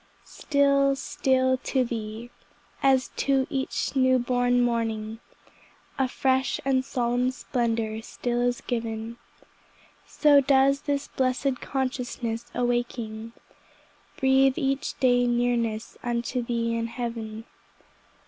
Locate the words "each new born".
3.51-4.63